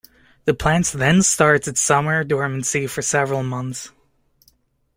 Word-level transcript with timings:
The 0.45 0.55
plants 0.55 0.91
then 0.91 1.21
starts 1.21 1.67
its 1.67 1.79
summer 1.79 2.23
dormancy 2.23 2.87
for 2.87 3.03
several 3.03 3.43
months. 3.43 3.91